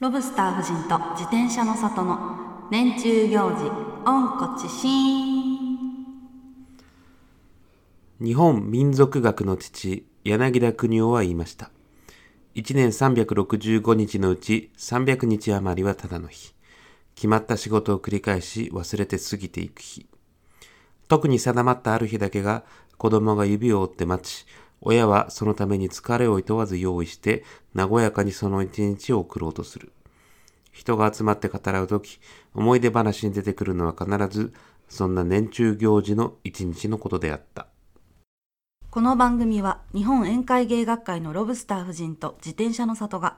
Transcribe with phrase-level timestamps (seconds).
[0.00, 2.16] ロブスター夫人と自転車の里の
[2.70, 3.70] 年中行事
[4.06, 5.76] 温故知新
[8.18, 11.70] 日本民族学の父、柳田国夫は言いました。
[12.54, 16.54] 1年365日のうち300日余りはただの日。
[17.14, 20.06] 決まった仕事を繰り返し忘れて過ぎていく日。
[21.08, 22.64] 特に定まったある日だけが
[22.96, 24.46] 子供が指を折って待ち、
[24.82, 27.44] 親はそのために疲れをいとわず用意して、
[27.74, 29.92] 和やかにその一日を送ろうとする。
[30.72, 32.20] 人が集まって語らうとき、
[32.54, 34.52] 思い出話に出てくるのは必ず、
[34.88, 37.66] そんな年中行事の一日のことであった。
[38.90, 43.36] この番組は日本宴会芸学会のロブスター夫人と自転車の里が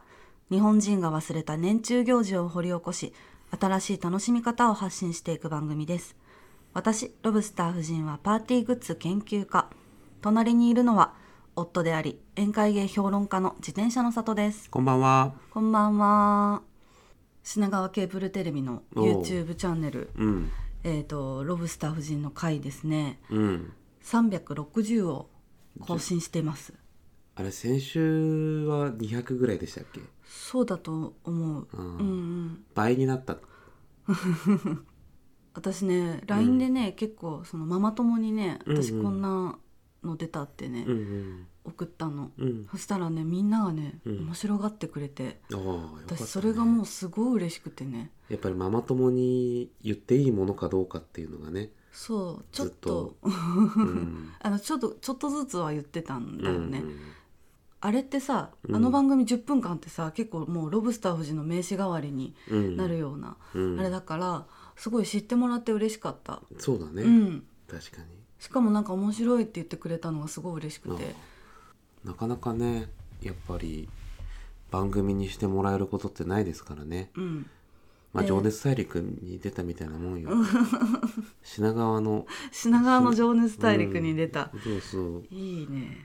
[0.50, 3.12] 日本人が忘れた年中行事を掘り起こし
[3.60, 6.16] 新しい楽しみ方を発信していく番組です
[6.72, 9.68] 私ロブスター夫人はパーティーグッズ研究家
[10.22, 11.12] 隣にいるのは
[11.54, 14.70] 夫であり宴会芸評論家の自転車の里です。
[14.70, 15.34] こんばんは。
[15.50, 16.62] こんばんは。
[17.42, 20.10] 品川ケーブルテレビの YouTube チャンネル。
[20.16, 20.50] うん。
[20.82, 23.20] えっ、とロブスター夫人の回ですね。
[23.28, 23.72] うん。
[24.02, 25.28] 360を
[25.80, 26.72] 更新しています。
[27.34, 30.00] あれ、先週は200ぐらいでしたっけ？
[30.24, 32.64] そうだと思う、うんうんうん。
[32.74, 33.36] 倍になった。
[35.54, 38.82] 私ね LINE でね、結構そのママ友にねうんうん。
[38.82, 39.58] 私こんな
[40.04, 41.46] の出たってね、うんうん。
[41.64, 42.66] 送ったのうん。
[42.70, 45.40] そしたらねみんながね、うん面白がってくれて。
[46.06, 51.70] 私それがもうすごい嬉しくてねやっぱりママ友に言っていいものかどうかっていうのがね。
[51.92, 54.30] そうちょっと うん。
[54.40, 56.98] あのちょっとちょっとずつは言ってたんだよね、うん
[57.84, 62.76] あれってさうんあの番組10分間ってさ結構もうロブスター夫人の名刺代わりにうん。
[62.76, 63.80] なるような、うん。
[63.80, 64.46] あれだから
[64.76, 67.02] すごい知ってもらって嬉しかった、そうだね。
[67.02, 68.21] うん確かに。
[68.42, 71.14] しかもなんか面白いって言ってくれたのがすごい嬉しくて。
[72.04, 72.88] なかなかね、
[73.22, 73.88] やっぱり
[74.68, 77.12] 番組にしてもらえることってないですからね。
[77.14, 77.46] うん。
[78.12, 80.30] まあ、で情熱大陸に出たみたいなもんよ。
[81.44, 82.26] 品川の。
[82.50, 85.24] 品川の情熱大陸に出た、そうそう。
[85.30, 85.98] いいね。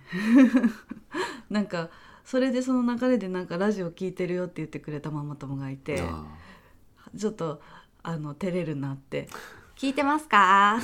[1.49, 1.89] なんか
[2.23, 6.27] それでその流れでなんかラジオ聞いてるよって言ってくれたママ友がいてあ。
[7.17, 7.61] ちょっと
[8.03, 9.27] あの照れるなって
[9.77, 10.79] 「聞いてますか?」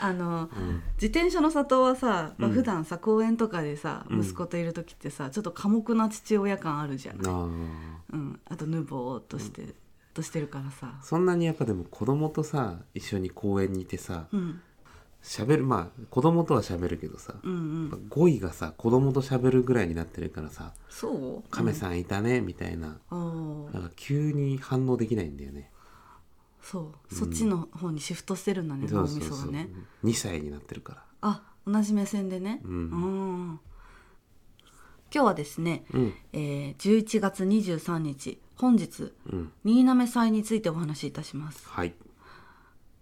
[0.00, 0.48] あのあ。
[0.56, 0.82] うん。
[0.94, 2.54] 自転車の里はさ、まあうん。
[2.54, 4.20] 普段さ公園とかでさうん。
[4.20, 7.44] 息子といる時ってさ、ちょっと寡黙な父親感あるじゃん、ああ。
[7.44, 9.74] うん、あとヌボーっとして、
[10.12, 14.60] としてるからさ、そんなにやっぱでも子供とさ一緒に公園にいてさうん、
[15.22, 17.56] 喋るまあ子供とは喋るけどさ、うんう
[17.96, 18.08] ん。
[18.08, 25.72] 語彙がさ子供と喋るぐらいになってるからさそう「亀さんいたね」みたいな、なんか急に反応できないんだよね。
[26.64, 29.68] そう、そっちの方にシフトしてるんだね脳みそがね。
[30.02, 31.04] 2歳になってるから。
[31.20, 32.60] あ同じ目線でね。
[32.64, 32.72] うん。
[32.72, 32.76] う
[33.52, 33.60] ん
[35.14, 36.14] 今日はですね、うん。
[36.32, 39.52] えー、11月23日本日うん。
[39.62, 41.68] 新滑祭についてお話しいたします。
[41.68, 41.94] はい。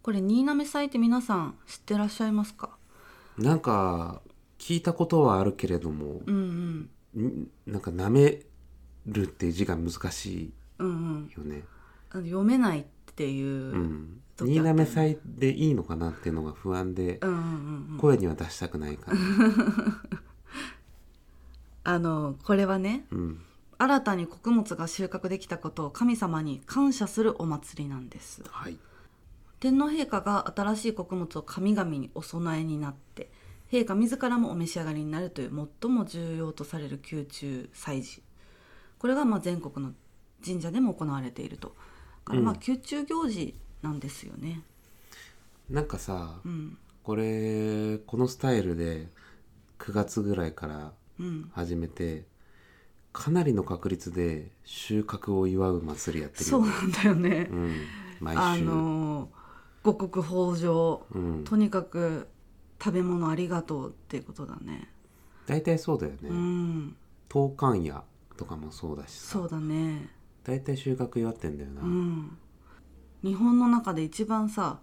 [0.03, 2.71] これ新滑祭って皆さん知ってらっしゃいますか？
[3.39, 4.21] なんか
[4.59, 7.25] 聞いたことはあるけれども、うんうん。
[7.25, 8.41] んなんか舐め
[9.07, 11.31] るっていう字が難しうんうん。
[11.31, 11.63] いよね。
[12.11, 14.09] あの読めないっていう
[14.41, 17.21] 新滑祭でいいのかなっていうのが不安で
[18.01, 19.17] 声には出したくないから。
[21.85, 23.41] あのこれはねうん。
[23.77, 28.79] 新たに穀物が収穫できたことを神様に感謝するお祭りなんですはい。
[29.59, 33.31] 天皇陛下が新しい穀物を神々にお供えになって
[33.73, 38.23] 陛下自らもお召し上がりになるという最も重要とされる宮中祭事
[38.99, 39.93] これがまあ全国の
[40.45, 41.75] 神社でも行われているとだ
[42.25, 44.63] からまあうん宮中行事なんですよね。
[45.71, 46.77] なんかさ、うん。
[47.03, 49.09] これこのスタイルで
[49.79, 51.51] 9月ぐらいからうん。
[51.53, 52.25] 始めて
[53.13, 57.49] かなりの確率で収穫を祝う祭りやってるよ、そうなんだよね。
[57.51, 57.75] う、ん、
[58.21, 59.29] 毎あ週、の
[59.83, 61.03] 五穀豊穣。
[61.15, 62.29] うん、とにかく
[62.83, 64.89] 食べ物ありがとうっていうことだね。
[65.47, 66.97] 大体そうだよね、うん。
[67.29, 68.03] 当館屋
[68.37, 69.33] とかもそうだしさ。
[69.33, 70.09] そうだね
[70.45, 72.37] 大体収穫祝ってんだよな、うん。
[73.23, 74.81] 日本の中で一番さ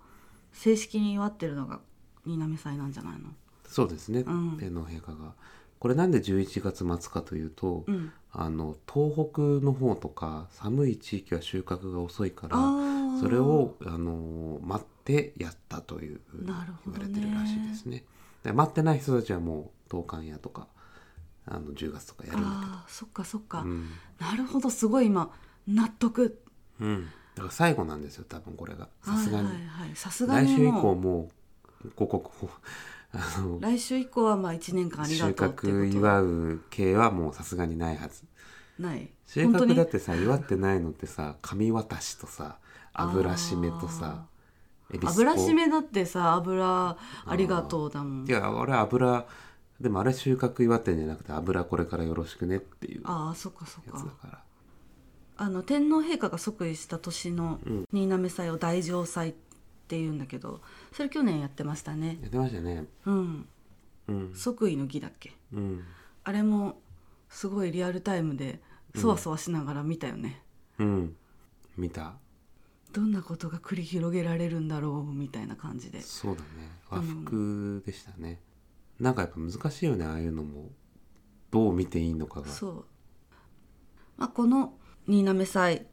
[0.54, 1.80] 正式に祝ってるのが
[2.26, 3.30] 新滑祭なんじゃないの？
[3.68, 4.58] そうですね、うん。
[4.60, 5.34] 天皇陛下が。
[5.80, 8.12] これなんで11月末かというと、うん。
[8.32, 12.58] あの東北の方とか寒い地域は収穫が遅いから
[13.20, 18.04] それを、あのー待ってやったというふうに言われてるらしいですね。
[18.44, 20.68] で待ってない人たちはもう当館屋とか
[21.48, 23.90] あの10月とかやるんだあーそっかそっか、けど、うん。
[24.20, 25.32] なるほどすごい今
[25.70, 26.42] 納得。
[26.82, 27.06] うん、
[27.36, 28.90] だから最後なんですよ多分これが。
[29.04, 29.96] さすがに、はいはいはい。
[29.96, 31.30] さすが来週以にもう降も
[31.86, 32.30] う五穀
[33.12, 38.24] あの来週以降はまあ1年間あり収がとうっていう穫祝う系はもうさすがにないはず。
[38.78, 39.10] ない。
[39.26, 39.76] 正本当に？
[39.76, 42.58] 確だってさ祝ってないのってさ神渡しとさ
[42.94, 44.26] 油締めとさ
[44.92, 48.28] 油締めだってさ油ありがとうだもん。
[48.28, 49.26] いや俺油
[49.80, 53.98] でもあれ収穫祝ってんじゃなくて油これからよろしくねっていうやああそっかそっか。
[53.98, 54.44] つだから
[55.42, 57.86] あの天皇陛下が即位した年のうん。
[57.94, 59.34] 新滑祭を大城祭っ
[59.88, 60.60] ていうんだけど
[60.92, 62.20] それ去年やってましたね。
[62.22, 62.86] やってましたね。
[63.06, 63.48] うん。
[64.10, 64.36] うん。
[64.36, 65.32] 即位の儀だっけ。
[65.54, 65.84] うん。
[66.26, 66.82] あれも
[67.30, 68.60] すごいリアルタイムで
[68.96, 70.44] そわそわしながら見たよね、
[70.78, 71.16] うん。
[71.78, 72.16] 見た。
[72.92, 76.02] どんなことが繰り広げられるんだろうみたいな感じで。
[76.02, 76.48] そうだね。
[76.90, 78.42] 和服でしたね、
[79.00, 80.70] なんかやっぱ難しいよねああいうのも。
[81.52, 82.48] どう見ていいのかが。
[82.48, 82.86] そう、
[84.18, 84.74] まあ、この
[85.10, 85.88] 新滑祭。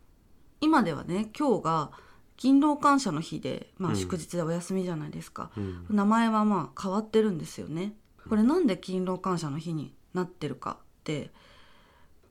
[0.60, 1.90] 今ではね今日が
[2.36, 3.96] 勤労感謝の日で、まあ、うん。
[3.96, 5.86] 祝日でお休みじゃないですか、うん。
[5.88, 7.94] 名前はまあ変わってるんですよね。
[8.28, 11.30] これなんで勤労感謝の日になってるかって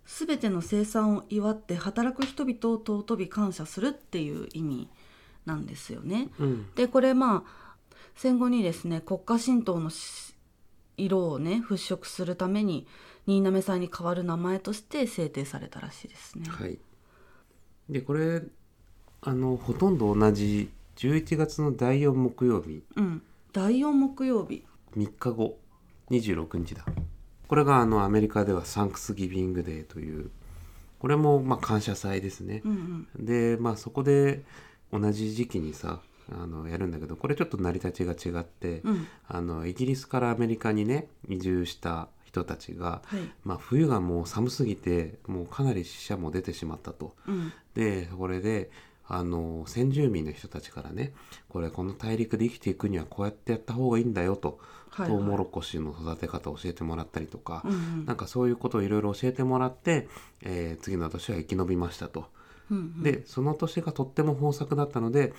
[0.06, 4.90] 全ての生産を祝って働く人々を尊び感謝するっていう意味
[5.46, 6.30] なんですよね。
[6.38, 6.68] うん。
[6.76, 7.76] でこれまあ
[8.14, 10.36] 戦後にですね国家神道のし
[10.98, 12.86] 色をね払拭するために
[13.26, 16.46] 新滑祭に代わる名前として制定されたらしいですね。
[16.48, 16.78] はい。
[17.90, 18.42] でこれ
[19.22, 22.84] あのほとんど同じ11月の第4木曜日。
[22.96, 24.64] うん、第4木曜日。
[24.96, 25.58] 3日後
[26.12, 26.86] 26日だ。
[27.48, 30.30] これがあのアメリカではサンクスギビングデーという
[31.00, 32.62] これもまあ感謝祭ですね。
[32.64, 33.26] うんうん。
[33.26, 34.44] でまあそこで
[34.92, 36.00] 同じ時期にさ
[36.32, 39.08] あのやるんだけどこれちょっと成り立ちが違って、うん。
[39.28, 43.20] あのイギリスからアメリカにね移住した人たちが、はい。
[43.44, 47.16] まあ、冬がもう寒すぎてもうかなり死者も出てしまったと。
[47.28, 47.54] うん。
[47.74, 48.70] でこれで
[49.08, 51.14] あの先住民の人たちからね
[51.50, 58.06] これこの大陸で生きていくにはこうやってやった方がいいんだよと、はいトウモロコシの育て方を教えてもらったりとか、うんうん。
[58.06, 60.08] なんかそういうことをいろいろ教えてもらって、
[60.42, 62.30] えー次の年は生き延びましたと。
[62.72, 63.04] うんうん。
[63.04, 65.34] でその年がとっても豊作だったので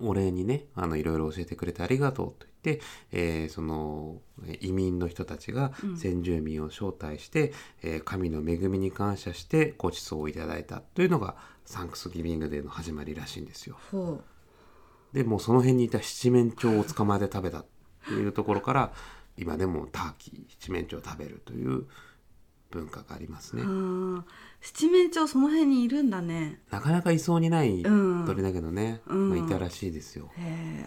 [0.00, 5.96] お礼にねあのいろいろ教えてくれてありがとうと言って、えーそのえー移民の人たちがうん。
[5.96, 7.52] 先住民を招待して、
[7.82, 13.76] えー神の恵みに感謝してご馳走をいただいたというのがサンクスギビングデーの始まりらしいんですよ。
[13.90, 14.20] ほ
[15.12, 17.66] でもうその辺にいた七面鳥を捕まえて食べたっ
[18.06, 18.92] ていうところから
[19.36, 21.86] 今でもターキー七面鳥を食べるという
[22.70, 23.62] 文化がありますね
[24.64, 26.58] 七面鳥その辺にいるんだね。
[26.70, 28.26] なかなかいそうにないうん。
[28.26, 29.28] 鳥だけどね、うん。
[29.28, 30.30] まあ、いたらしいですよ。
[30.38, 30.86] へ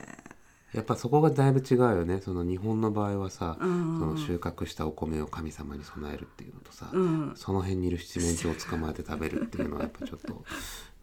[0.73, 2.19] やっぱそこがだいぶ違うよね。
[2.19, 7.33] その日本の場合はさ、えうんその収穫したお米を神様に備えるっていうのとさ、うん。
[7.35, 10.43] その辺にいる七面鳥を捕まえて食べるっていうのはやっぱちょっと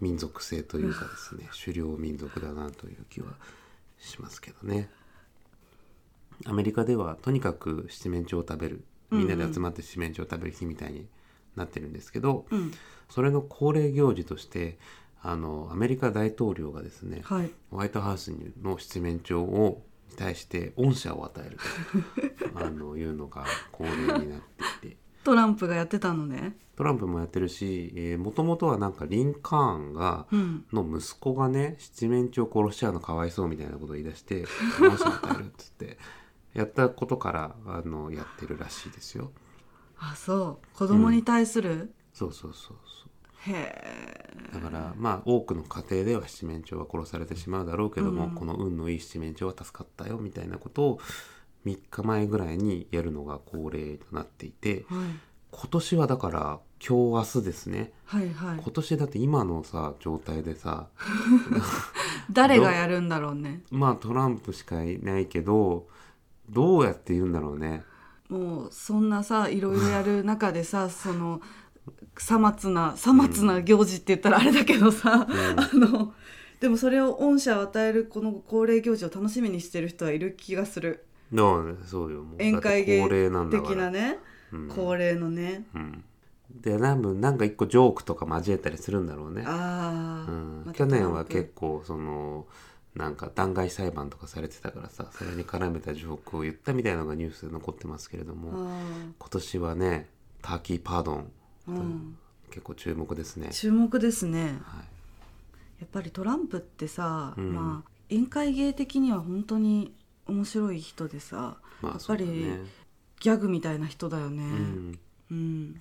[0.01, 3.35] 民族性というかですね狩猟民族だなという気は
[3.99, 4.91] しますけどね。
[6.45, 8.85] アメリカではとにかく七面鳥を食べる。
[9.13, 11.07] みんなで集まって七面鳥を食べる日みたいに
[11.57, 12.73] なってるんですけど、うん。
[13.09, 14.79] それの恒例行事として
[15.21, 17.51] あのアメリカ大統領がですね、はい。
[17.71, 21.59] ホワイトハウスの七面鳥をに対して恩赦を与える
[22.53, 24.19] と あのいうのが恒例になっ
[24.81, 24.97] ていて。
[25.25, 26.59] トランプがやってたのね。
[26.77, 30.65] トランプもやってるしもともとはなんかリンカーンがうん。
[30.73, 34.45] の息子がね七面鳥を殺しちゃうのかわいそうみたいなことを言い出して
[34.83, 35.99] 恩赦を与えるっつって
[36.53, 39.33] やったことからあのやってるらしいですよ。
[40.13, 40.77] あそう。
[40.77, 43.53] 子供に対する、そうそうそうそう。
[43.53, 44.35] へえ。
[44.53, 48.35] だからまあ多くの家庭では七面鳥は殺されてしまうだろうけども、うん。
[48.35, 51.01] この運のいい七面鳥は助かったよみたいなことを
[51.67, 55.09] 3日前ぐらいにやるのが恒例となっていてはい。
[55.57, 57.93] 今年はだから今日明日ですね。
[58.05, 58.59] はいはい。
[58.59, 60.89] 今年だって今のさ状態でさ
[62.31, 63.63] 誰がやるんだろうね。
[63.71, 65.87] まあトランプしかいないけど
[66.51, 67.85] どうやって言うんだろうね
[68.35, 71.41] もうそんなさいろいろやる中でさ その
[72.19, 76.13] さまつなさまつな行事って言ったらあれだけどさ、 あの
[76.61, 81.05] でもそれを恩赦を与えるこの恒例行事を楽しみにしてる人はいる気がする。
[81.33, 82.23] どうそうよ。
[82.23, 83.03] もう宴会芸
[83.51, 84.19] 的なね
[84.53, 84.69] うん。
[84.69, 86.05] 恒例のね、うん。
[86.61, 89.43] で多分なんか一個ジョークとか交えたりするんだろうね。
[89.47, 90.31] ああ、
[90.67, 90.73] うん。
[90.73, 92.47] 去年は結構その
[92.95, 98.81] なんか弾劾裁判とかされてたからさそれに絡めたジョークを言ったみたいなのがニュースで残ってますけれどもあ
[99.19, 100.09] 今年はね
[100.43, 102.19] ターキーパードンーうん、
[102.51, 103.49] 結構注目ですね。
[103.53, 104.43] 注目ですね。
[104.43, 104.51] はい。
[105.81, 107.55] やっぱりトランプってさ、うん。
[107.55, 109.95] まあ宴会芸的には本当に
[110.27, 112.27] 面白い人でさ、まあやっぱり
[113.21, 114.99] ギャグみたいな人だよね、うん、
[115.31, 115.81] うん、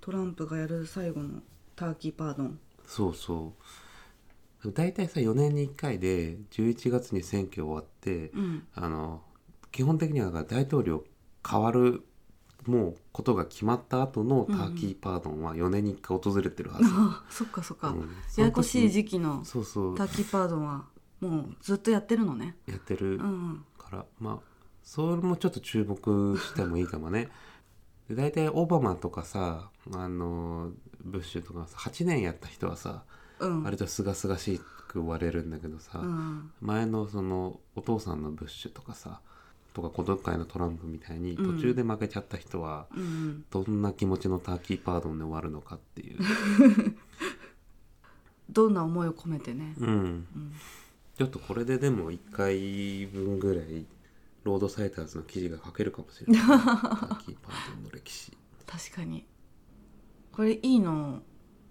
[0.00, 1.40] トランプがやる最後の
[1.76, 3.62] ターキーパードンそうそう
[4.66, 8.66] 大体さ4年に1回で11月に選挙終わって、うん。
[8.74, 9.22] あの
[9.70, 11.04] 基本的には大統領
[11.48, 12.04] 変わる
[12.66, 18.10] もうことが決まった後のターキーパードンは4年に1回訪れてるはず、あ そっかそっか、うん。
[18.36, 20.86] ややこしい時期のターキーパードンは
[21.20, 22.56] もうずっとやってるのね。
[22.66, 23.64] やってるうんうん。
[23.78, 24.38] から、まあ
[24.82, 27.28] それもちょっと注目してもいいかもね。
[28.08, 30.72] で大体オバマとかさあの
[31.04, 33.04] ブッシュとかさ8年やった人はさ
[33.40, 33.62] うん。
[33.62, 36.50] 割とすがすがしく終われるんだけどさ、うん。
[36.60, 39.20] 前のそのお父さんのブッシュとかさ
[39.74, 41.56] とか今回のトランプみたいにうん。
[41.56, 43.44] 途中で負けちゃった人は、うん。
[43.50, 46.18] どんな気持ちのターキーパードンで終わるのかっていう、
[48.50, 49.74] どんな思いを込めてね。
[49.78, 50.26] うん、うん。
[51.16, 53.86] ちょっとこれででも1回分ぐらい
[54.44, 56.42] ロードサイターズの記事が書けるかもしれない。
[56.46, 58.36] ターキーパードンの歴史。
[58.66, 59.26] 確かに。
[60.32, 61.22] これいいの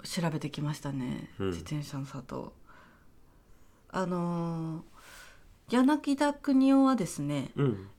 [0.03, 1.47] 調べてきましたね、うん。
[1.47, 2.53] 自転車の里。
[3.89, 4.81] あのー
[5.69, 7.89] 柳田国夫はですねうん。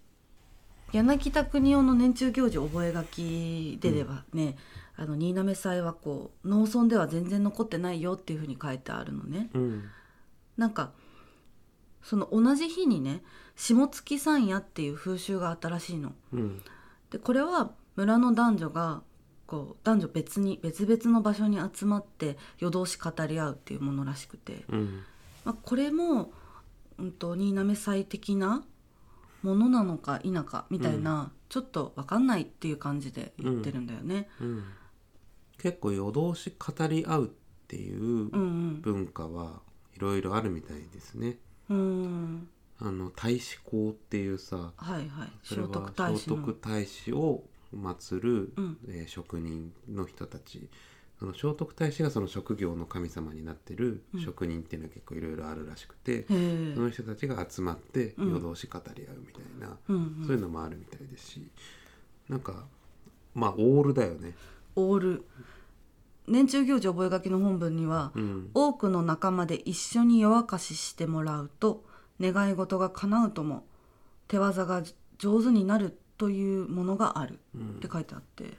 [0.92, 3.02] 柳田国夫の年中行事覚書
[3.78, 4.56] でではね、
[4.96, 9.50] あの新滑祭はこう農村では全然残ってないよっていうふうに書いてあるのね。
[9.52, 9.84] うん。
[10.56, 10.92] なんか
[12.02, 13.22] その同じ日にね
[13.54, 16.12] 下月山屋っていう風習があったらしいの。
[16.32, 16.62] うん。
[17.10, 19.02] でこれは村の男女が
[19.48, 25.02] こう男女別に別々の場所に集まって夜通し語り合うっていうものらしくて、うん。
[25.44, 26.32] まあ、これも、
[26.98, 28.62] うん、と新滑祭的な
[29.42, 34.28] ものなのか否かみたいな、ちょっと分かんないっていう感じで言ってるんだよね。
[34.38, 34.64] うん。
[35.56, 37.28] 結構夜通し語り合うっ
[37.68, 38.80] ていううんうん。
[38.82, 39.62] 文化は
[39.96, 41.38] いろいろあるみたいですね。
[41.70, 42.48] うん。
[42.80, 45.32] あの太子公っていうさはいはい。
[45.42, 47.44] それは聖徳太子を
[47.74, 48.78] 祀る、うん。
[48.88, 50.68] えー職人の人たち。
[51.18, 54.20] その聖徳太子がその職業の神様になってるうん。
[54.20, 58.30] 職人っていうのは結構いろいろあるらしくて、へえその人たちが集まってうん。
[58.30, 61.50] 夜通し語り合うみたいな、うんそういうのもあるみたいですし
[62.28, 62.64] なんか
[63.34, 64.34] まあオールだよね。
[64.76, 65.24] オール。
[66.28, 68.50] 年中行事覚書の本文には、うん。
[68.54, 71.84] 多くの仲間で一緒に夜明かししてもらうと
[72.20, 73.64] 願い事が叶うとも
[74.28, 74.82] 手技が
[75.18, 77.70] 上手になるというものがあるうん。
[77.70, 78.58] って書いてあって、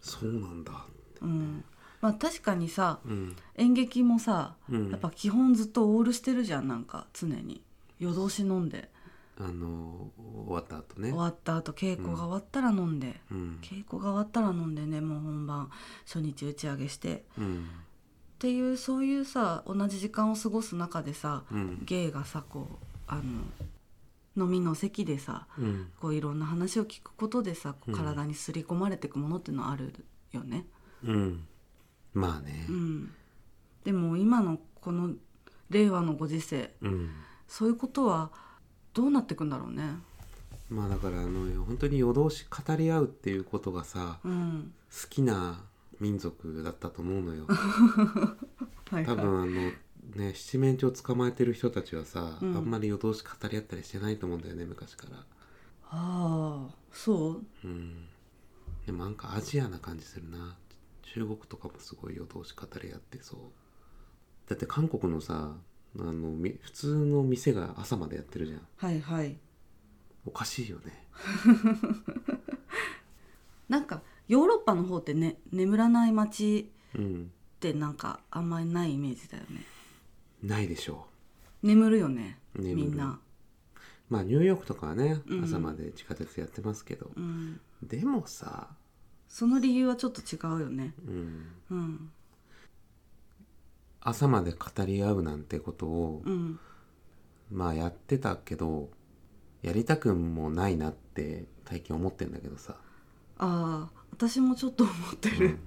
[0.00, 0.72] そうなんだ。
[1.20, 1.64] うん。
[2.00, 3.36] まあ確かにさうん。
[3.56, 4.90] 演劇もさうん。
[4.90, 7.62] やっぱ基本ずっとオールしてるじゃんなんか常に。
[7.98, 8.90] 夜通し飲んで、
[9.38, 10.10] あの
[10.46, 11.10] 終わった後ね。
[11.10, 13.58] 終わった後稽古が終わったら飲んで、うん。
[13.62, 15.70] 稽古が終わったら飲んでねもう本番
[16.04, 17.24] 初日打ち上げして。
[17.38, 17.68] うん。
[18.34, 21.82] っていうそういうさ同じ時間を過ごす中でさ、うん。
[21.84, 23.22] 芸がさこうあの
[24.36, 25.90] 飲みの席でさうん。
[26.00, 29.94] こういろんな話を聞くことでさ体に刷り込まれていくものっていうのはある
[30.32, 30.66] よね。
[31.04, 31.46] うん。
[32.12, 32.66] まあね。
[32.68, 33.12] うん、
[33.84, 35.10] でも今のこの
[35.70, 37.10] 令和のご時世うん。
[37.46, 38.30] そういうことは
[38.94, 39.96] どうなっていくんだろうね。
[40.70, 45.62] まあだからあの本当に夜通し語り合うっていうことがさうん、好きな
[46.00, 47.46] 民族だったと思うのよ。
[48.90, 49.04] はいはい。
[49.04, 49.72] 多分あの
[50.16, 52.56] ね七面鳥捕まえてる人たちはさ、うん。
[52.56, 55.16] あんまり夜通し語り合ったりしてないと思うんだよね昔から。
[55.16, 55.24] あ
[55.90, 57.66] あそう？
[57.66, 58.06] うん。
[58.86, 60.56] でもなんかアジアな感じするな。
[61.02, 63.40] 中国とかもすごい夜通し語り合ってそう。
[64.48, 65.56] だって韓国のさ
[65.98, 68.60] あのみ普通の店が朝までやってるじゃん。
[68.76, 69.36] はいはい。
[70.26, 71.06] おかしいよね。
[73.68, 77.30] なんかヨーロッパの方ってね眠らない街うん。
[77.56, 79.64] ってなんかあんまりないイメージだよね
[80.44, 81.06] ないでしょ
[81.62, 83.18] 眠るよねみんな、う
[84.08, 85.44] まあニューヨークとかはねうん。
[85.44, 88.68] 朝まで地下鉄やってますけど、うん、でもさ
[89.28, 90.94] その理由はちょっと違うよね。
[91.08, 91.46] うん。
[91.70, 92.10] うん。
[94.00, 96.60] 朝まで語り合うなんてことを、うん。
[97.50, 98.90] まあやってたけど
[99.62, 102.76] やりたくもないなって最近思ってんだけどさ、
[103.38, 105.46] ああ私もちょっと思ってる。
[105.46, 105.58] うん。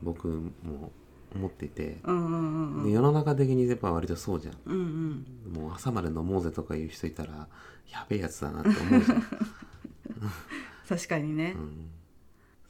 [0.00, 0.92] 僕も
[1.34, 2.84] 思っていて、うんうんうんうん。
[2.84, 4.54] で世の中的にやっぱ割とそうじゃん。
[4.66, 5.52] うんうん。
[5.52, 7.48] もう朝まで飲もうぜとか言う人いたら
[7.90, 9.22] やべえやつだなって思うじゃん、
[10.88, 11.54] 確かにね。
[11.56, 11.90] うん、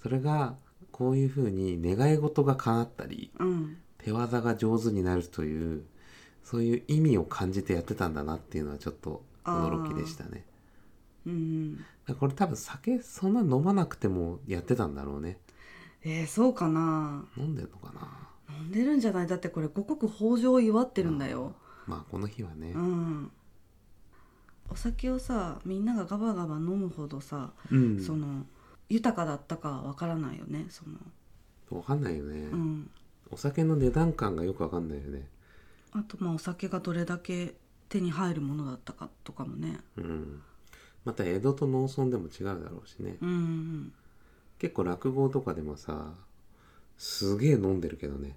[0.03, 0.57] それが
[0.93, 3.77] こういうふうに願い事が叶ったりうん。
[3.99, 5.85] 手技が上手になるという
[6.45, 10.45] そういう意味を感じてやってたんだなっていうのはちょっと驚きでしたね。
[11.27, 11.85] うん
[12.19, 15.39] これ多分酒そんな飲まなくてもやってたんだろうね。
[16.03, 17.27] えー、そうかな。
[17.37, 19.27] 飲んでんのかな飲んでるんじゃない？
[19.27, 21.55] だってこれ五穀豊穣を祝ってるんだよ。
[21.87, 22.73] まあこの日はね。
[22.73, 23.31] うん。
[24.71, 28.01] お酒をさみんながガバガバ飲むほどさ、うん。
[28.01, 28.45] その
[28.89, 31.79] 豊かだったかはわからないよねその。
[31.79, 32.91] わかんないよね、うん。
[33.31, 35.29] お酒の値段感がよくわかんないよね。
[35.93, 37.55] あとまあお酒がどれだけ
[37.89, 39.79] 手に入るものだったかとかもね。
[39.97, 40.43] うん。
[41.05, 43.17] また江戸と農村でも違うだろうしね。
[43.21, 43.93] うんうん。
[44.59, 46.13] 結構落語とかでもさ
[46.99, 48.37] すげえ飲んでるけどね。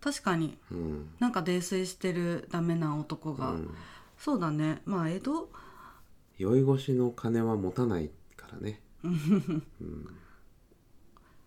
[0.00, 0.56] 確かに。
[0.70, 1.10] うん。
[1.18, 3.74] なんか泥酔してるダメな男が、うん。
[4.16, 4.82] そうだね。
[4.84, 5.50] まあ江戸？
[6.38, 8.80] 酔い越しの金は持たないからね。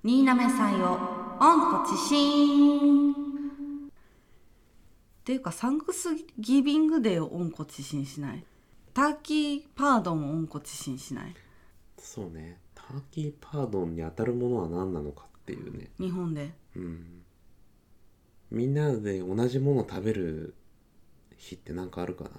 [0.03, 0.97] 新滑祭を
[1.39, 3.13] 温故知新。
[3.13, 3.15] っ
[5.23, 8.43] ていうかサンクスギビングデーを温故知新しない？
[8.93, 11.35] ターキーパードンを温故知新しない？
[11.97, 12.59] そうね。
[12.73, 15.89] ターキーパードンに当たるものは何なのかっていうね。
[15.99, 16.53] 日本で？
[16.75, 17.23] うん。
[18.51, 20.55] みんなで同じもの食べる
[21.37, 22.31] 日って何かあるかな？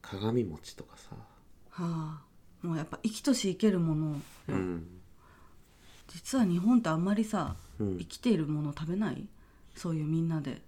[0.00, 1.16] 鏡餅とかさ。
[1.70, 2.66] はあ。
[2.66, 4.10] もうやっぱ生きとし生けるもの。
[4.12, 4.16] よ、
[4.48, 4.86] うん。
[6.08, 7.98] 実は日本ってあんまりさうん。
[7.98, 9.26] 生きているもの食べない？
[9.74, 10.62] そういうみんなで。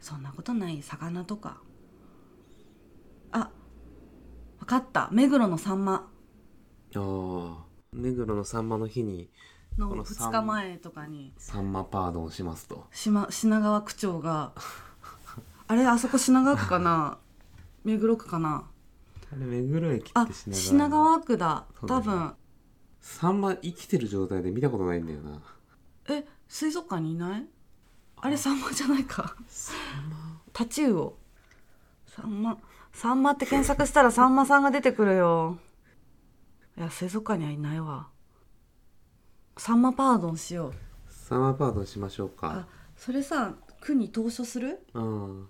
[0.00, 0.80] そんなことない。
[0.82, 1.58] 魚とか。
[3.32, 3.50] あ
[4.58, 5.08] わかった。
[5.12, 6.10] 目黒のサンマ。
[6.94, 7.64] ああ。
[7.92, 9.28] 目黒のサンマの日に
[9.78, 11.32] のこのサン2日前とかに。
[11.38, 12.86] サンマパードンしますと。
[12.92, 14.52] 島品川区長が
[15.68, 17.18] あれあそこ品川区かな？
[17.84, 18.64] 目黒区かな？
[19.32, 21.64] あれ目黒駅あって品川品川区だ。
[21.86, 22.34] 多分。
[23.00, 25.40] サンマ生きてる状態で見たことないんだよな。
[26.08, 27.46] え水族館にいない？
[28.16, 28.28] あ。
[28.28, 29.34] れサンマじゃないか。
[30.52, 31.16] タチウオ。
[32.06, 32.58] サンマ
[32.92, 35.58] サンマって検索したらサンマさんが出てくるよ。
[36.76, 38.08] いや水族館にはいないわ
[39.62, 40.72] サンマパードンしよう。
[41.10, 43.52] サンマパードンしましょうあかそれさ
[43.82, 44.78] 区に投書する？
[44.94, 45.48] うん。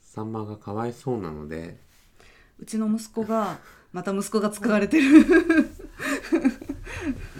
[0.00, 1.76] サンマがかわいそうなので。
[2.60, 3.58] うちの息子が
[3.92, 5.26] また息子が使われてる。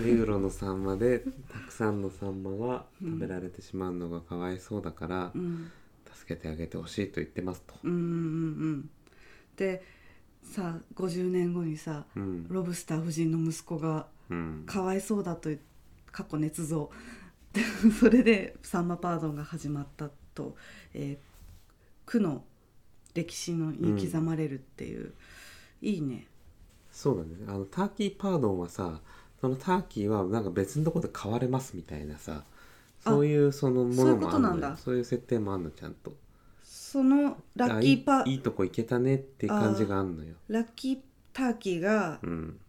[0.03, 5.71] 目黒のサンマでたくさんのサンマが食べられてしまうのがかわいそうだから、うん。
[6.13, 7.75] 助けてあげてほしいと言ってますと。
[7.85, 8.01] うんうんう
[8.79, 8.91] ん
[9.55, 9.85] で
[10.43, 12.49] さ50年後にさうん。
[12.49, 14.65] ロブスター夫人の息子がうん。
[14.67, 15.49] かわいそうだと
[16.17, 16.91] 過去捏造。
[17.53, 17.63] で
[18.01, 20.57] それでサンマパードンが始まったと、
[20.95, 21.37] えー
[22.07, 22.45] 区の
[23.15, 25.13] 歴史のに刻まれるっていう、
[25.83, 26.29] いいね。
[26.93, 27.31] そうだね。
[27.49, 29.01] あのターキーパードンはさ
[29.41, 32.45] そのターキーはなんか別のところで買われますみたいなさ
[33.01, 36.15] そういうそのものもあるのそういう設定もあるのちゃんと。
[36.63, 40.37] そのラッキーパあいいとこ行けたねっていう感じがあるのよ。
[40.47, 40.99] ラッキー
[41.33, 42.61] ターキーがうん。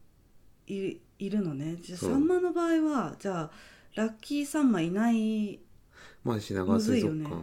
[0.65, 1.77] いいるのね。
[1.81, 2.11] じゃあそう。
[2.11, 3.51] サンマの場合はじゃあ
[3.95, 5.59] ラッキーサンマいない
[6.23, 7.41] まあ品川水族むずい館よ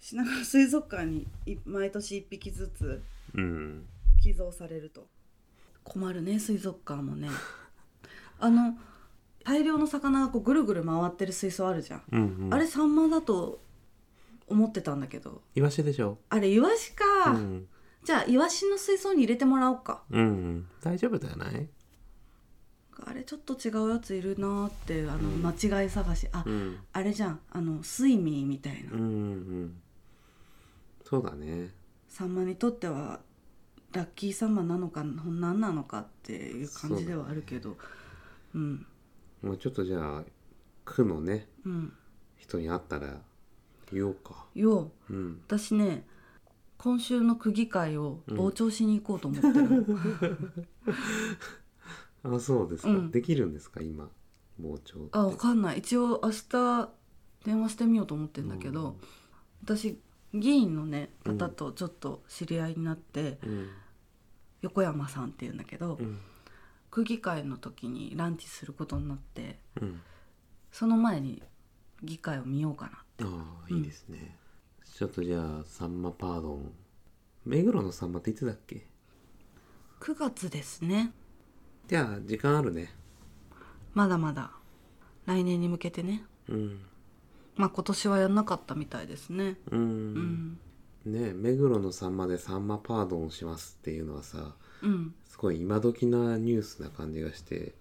[0.00, 3.02] 品川水族館にい毎年1匹ずつ
[3.34, 3.86] うん
[4.22, 5.06] 寄贈されると。
[5.82, 7.28] 困るね水族館もね。
[8.40, 8.76] あの
[9.44, 12.54] 大量の魚がこうぐるぐる回ってる水槽あるじゃん、うんうん。
[12.54, 13.60] あれサンマだと
[14.48, 15.42] 思ってたんだけど。
[15.54, 16.18] イワシでしょ？
[16.30, 17.68] あれイワシか、うん。
[18.02, 20.02] じゃあイワシの水槽に入れてもらおうか。
[20.10, 20.66] うんうん。
[20.82, 21.68] 大丈夫じゃない
[23.06, 25.42] あれちょっと違うやついるなーってあの、うん。
[25.46, 26.28] 間違い探し。
[26.32, 26.78] あ、うん。
[26.92, 27.40] あれじゃん。
[27.50, 29.76] あのスイミーみたいな、うんうん
[31.04, 31.70] そうだね。
[32.08, 33.20] サンマにとっては
[33.92, 37.76] ラッキーサンマなのか何なのかっていう感じではあるけど。
[38.54, 38.86] うん。
[39.42, 40.24] もうちょっとじゃあ
[40.84, 41.46] 区のね。
[41.66, 41.92] うん。
[42.38, 43.20] 人に会ったら
[43.92, 44.46] 言おうか。
[44.54, 45.12] よう。
[45.12, 45.40] うん。
[45.46, 46.06] 私ね
[46.84, 49.86] 今週の区議会を傍聴しに行こうと思ってる、
[52.24, 53.10] あそうですか、うん。
[53.10, 53.80] できるんですか？
[53.82, 54.08] 今
[54.60, 55.08] 傍聴って。
[55.12, 55.78] あわかんない。
[55.78, 56.90] 一応明日
[57.44, 58.96] 電話してみようと思ってんだけど、
[59.62, 60.00] 私
[60.32, 63.68] 議員のね方とちょっと知り合いになって、うん。
[64.62, 66.18] 横山さんっていうんだけど、うん。
[66.90, 70.00] 区議会の時にランチすることになってうん。
[70.72, 71.42] その前に
[72.02, 74.36] 議会を見ようかなああいいですね、
[74.96, 76.72] ちょっとじゃあサンマパードン。
[77.44, 78.86] 目黒のサンマっていつだっけ
[80.00, 81.12] ？9月ですね
[81.86, 82.90] じゃあ時間あるね。
[83.92, 84.50] まだまだ。
[85.26, 86.24] 来年に向けてね。
[86.48, 86.80] うん。
[87.56, 89.56] まあ今年はやんなかったみたいですね。
[89.70, 90.58] うん、うん。
[91.04, 95.14] ね目黒のサンマでサンマパードンしますっていうのはさうん。
[95.26, 97.74] すごい今時なニュースな感じがして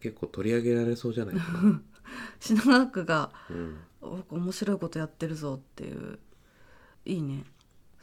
[0.00, 1.82] 結構取り上げられそうじゃないかな。
[2.38, 3.76] 品川区がうん。
[4.00, 6.18] お面白いことやってるぞっていう。
[7.06, 7.44] いいね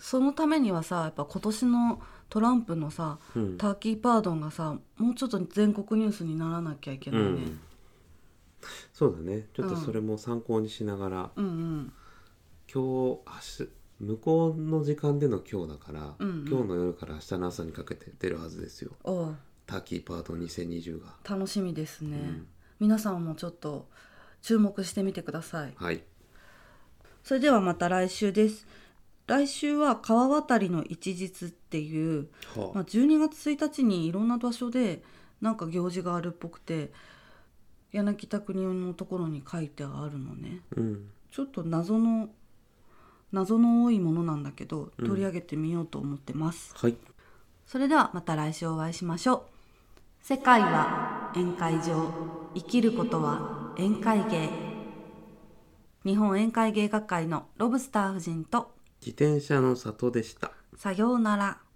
[0.02, 3.58] そのためにはさやっぱ今年のトランプのさうん。
[3.58, 7.60] ターキーパードンがさもうちょっと全国ニュースにならなきゃいけないね、うん。
[8.94, 9.48] そうだね。
[9.54, 11.94] ちょっとそれも参考にしながら、うん、うん。
[12.74, 13.22] 今日明
[13.66, 16.48] 日向こうの時間での今日だから、うんうん。
[16.48, 18.92] 今日の夜から明日の朝にかけて出るはずですよ。
[19.68, 21.16] ターキーパート2020が。
[21.30, 22.48] 楽しみですね、うん。
[22.80, 23.88] 皆さんもちょっと
[24.42, 25.74] 注目してみてください。
[25.76, 26.04] はい。
[27.24, 28.66] それではまた来週です
[29.32, 35.02] 来週は川渡りの一日っていう、はまあ、12月1日にいろんな場所で
[35.40, 36.92] なんか行事があるっぽくて
[37.94, 40.60] 柳田国男のところに書いてあるのね。
[40.76, 41.10] うん。
[41.32, 42.28] ちょっと謎の
[43.32, 46.98] 謎の多いものなんだけど取り上げてみようと思ってます、はい。
[47.66, 49.42] それではまた来週お会いしましょう。
[50.22, 52.12] 世界は宴会場。
[52.54, 54.50] 生きることは宴会芸。
[56.04, 60.52] 日本宴会芸学会のロブスター夫人と自転車の里でした。
[60.78, 61.71] さようなら。